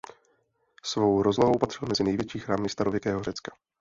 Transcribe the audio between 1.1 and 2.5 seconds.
rozlohou patřil mezi největší